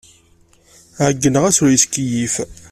[1.05, 2.35] Ɛeyyneɣ-as ur yettkeyyif.